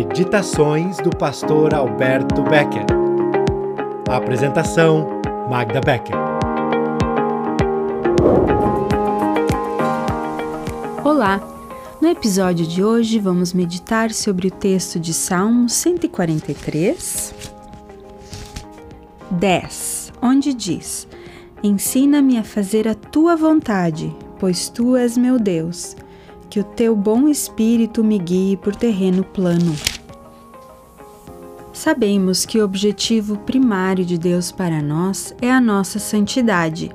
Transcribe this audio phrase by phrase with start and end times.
[0.00, 2.86] Meditações do Pastor Alberto Becker.
[4.08, 6.16] Apresentação: Magda Becker.
[11.04, 11.38] Olá!
[12.00, 17.34] No episódio de hoje vamos meditar sobre o texto de Salmo 143,
[19.32, 21.06] 10, onde diz:
[21.62, 25.94] Ensina-me a fazer a tua vontade, pois tu és meu Deus
[26.50, 29.72] que o teu bom espírito me guie por terreno plano.
[31.72, 36.90] Sabemos que o objetivo primário de Deus para nós é a nossa santidade,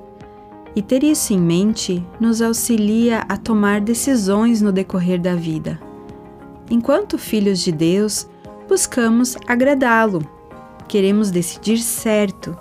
[0.76, 5.80] e ter isso em mente nos auxilia a tomar decisões no decorrer da vida.
[6.70, 8.28] Enquanto filhos de Deus,
[8.68, 10.28] buscamos agradá-lo,
[10.88, 12.58] queremos decidir certo,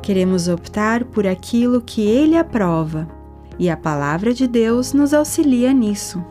[0.00, 3.08] queremos optar por aquilo que ele aprova
[3.58, 6.24] e a palavra de Deus nos auxilia nisso.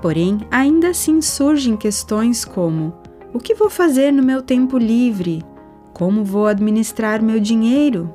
[0.00, 2.94] Porém, ainda assim surgem questões como:
[3.34, 5.42] o que vou fazer no meu tempo livre?
[5.92, 8.14] Como vou administrar meu dinheiro?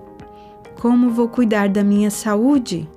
[0.79, 2.89] Como vou cuidar da minha saúde?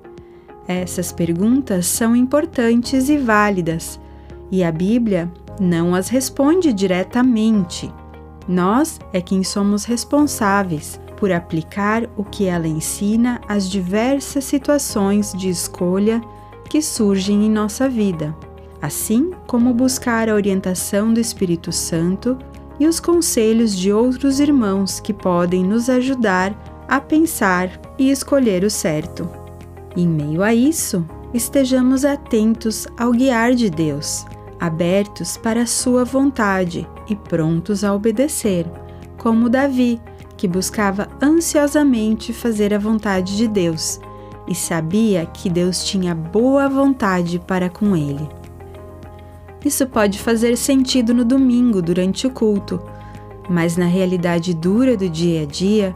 [0.65, 3.99] Essas perguntas são importantes e válidas,
[4.49, 7.93] e a Bíblia não as responde diretamente.
[8.47, 15.49] Nós é quem somos responsáveis por aplicar o que ela ensina às diversas situações de
[15.49, 16.21] escolha
[16.69, 18.33] que surgem em nossa vida,
[18.83, 22.37] assim como buscar a orientação do Espírito Santo
[22.77, 26.53] e os conselhos de outros irmãos que podem nos ajudar
[26.85, 29.29] a pensar e escolher o certo.
[29.95, 34.25] Em meio a isso, estejamos atentos ao guiar de Deus,
[34.59, 38.65] abertos para a sua vontade e prontos a obedecer,
[39.17, 39.97] como Davi,
[40.35, 44.01] que buscava ansiosamente fazer a vontade de Deus
[44.45, 48.42] e sabia que Deus tinha boa vontade para com ele.
[49.63, 52.81] Isso pode fazer sentido no domingo durante o culto,
[53.49, 55.95] mas na realidade dura do dia a dia,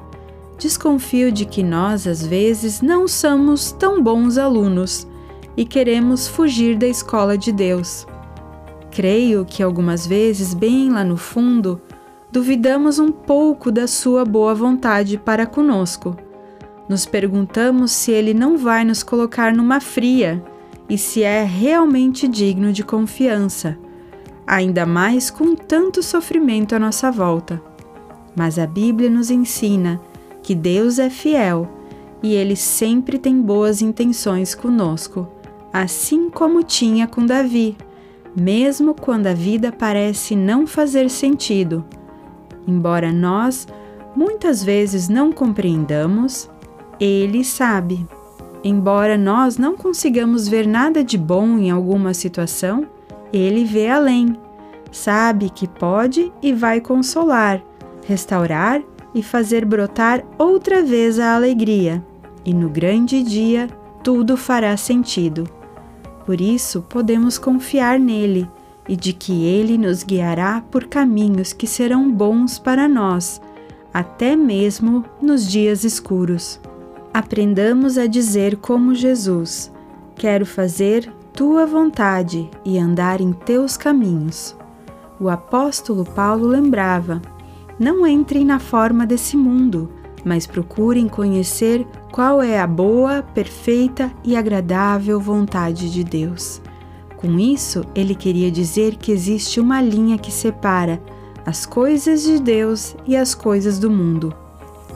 [0.58, 5.06] desconfio de que nós às vezes não somos tão bons alunos
[5.56, 8.08] e queremos fugir da escola de Deus.
[8.90, 11.82] Creio que algumas vezes, bem lá no fundo,
[12.32, 16.16] duvidamos um pouco da sua boa vontade para conosco.
[16.88, 20.42] Nos perguntamos se ele não vai nos colocar numa fria
[20.90, 23.78] e se é realmente digno de confiança,
[24.46, 27.62] ainda mais com tanto sofrimento à nossa volta.
[28.36, 30.00] Mas a Bíblia nos ensina
[30.42, 31.68] que Deus é fiel
[32.24, 35.28] e ele sempre tem boas intenções conosco,
[35.74, 37.78] assim como tinha com Davi,
[38.36, 41.86] mesmo quando a vida parece não fazer sentido
[42.68, 43.66] Embora nós
[44.14, 46.50] muitas vezes não compreendamos,
[47.00, 48.06] Ele sabe.
[48.64, 52.88] Embora nós não consigamos ver nada de bom em alguma situação,
[53.32, 54.36] Ele vê além.
[54.92, 57.62] Sabe que pode e vai consolar,
[58.06, 58.82] restaurar
[59.14, 62.04] e fazer brotar outra vez a alegria.
[62.46, 63.68] E no grande dia
[64.04, 65.50] tudo fará sentido.
[66.26, 68.50] Por isso podemos confiar nele
[68.88, 73.42] e de que Ele nos guiará por caminhos que serão bons para nós,
[73.94, 76.60] até mesmo nos dias escuros.
[77.18, 79.74] Aprendamos a dizer como Jesus:
[80.14, 84.56] Quero fazer tua vontade e andar em teus caminhos.
[85.20, 87.20] O apóstolo Paulo lembrava:
[87.80, 89.92] Não entrem na forma desse mundo,
[90.24, 96.62] mas procurem conhecer qual é a boa, perfeita e agradável vontade de Deus.
[97.16, 101.02] Com isso, ele queria dizer que existe uma linha que separa
[101.44, 104.36] as coisas de Deus e as coisas do mundo.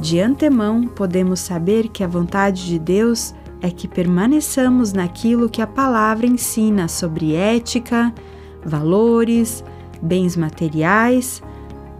[0.01, 5.67] De antemão, podemos saber que a vontade de Deus é que permaneçamos naquilo que a
[5.67, 8.11] palavra ensina sobre ética,
[8.66, 9.63] valores,
[10.01, 11.44] bens materiais,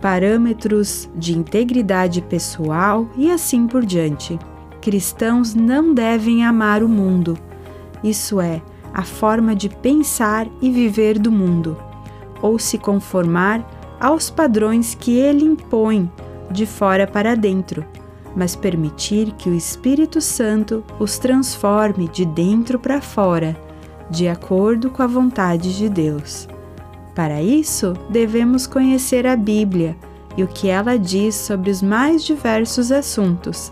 [0.02, 4.40] parâmetros de integridade pessoal e assim por diante.
[4.82, 7.38] Cristãos não devem amar o mundo,
[8.04, 11.78] isso é, a forma de pensar e viver do mundo,
[12.42, 13.64] ou se conformar
[14.00, 16.12] aos padrões que ele impõe
[16.52, 17.86] de fora para dentro,
[18.36, 23.58] mas permitir que o Espírito Santo os transforme de dentro para fora,
[24.10, 26.48] de acordo com a vontade de Deus.
[27.16, 29.98] Para isso, devemos conhecer a Bíblia
[30.38, 33.72] e o que ela diz sobre os mais diversos assuntos,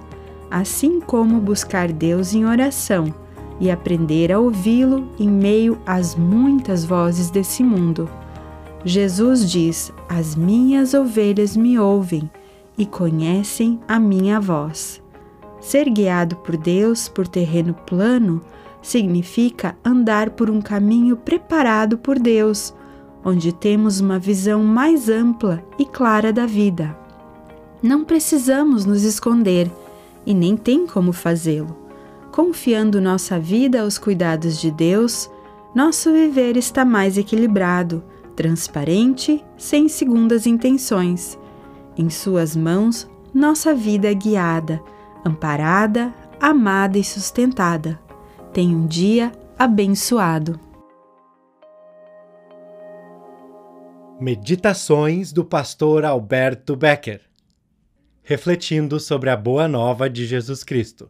[0.52, 3.14] assim como buscar Deus em oração
[3.60, 8.10] e aprender a ouvi-lo em meio às muitas vozes desse mundo.
[8.84, 12.30] Jesus diz: As minhas ovelhas me ouvem
[12.80, 15.04] e conhecem a minha voz.
[15.60, 18.42] Ser guiado por Deus por terreno plano
[18.82, 22.74] significa andar por um caminho preparado por Deus,
[23.24, 26.98] onde temos uma visão mais ampla e clara da vida.
[27.84, 29.70] Não precisamos nos esconder
[30.26, 31.78] e nem tem como fazê-lo.
[32.32, 35.30] Confiando nossa vida aos cuidados de Deus,
[35.76, 38.02] nosso viver está mais equilibrado,
[38.38, 41.38] transparente, sem segundas intenções.
[42.00, 44.82] Em Suas mãos, nossa vida é guiada,
[45.26, 48.00] amparada, amada e sustentada.
[48.54, 50.58] Tenha um dia abençoado.
[54.18, 57.30] Meditações do pastor Alberto Becker
[58.24, 61.10] refletindo sobre a boa nova de Jesus Cristo.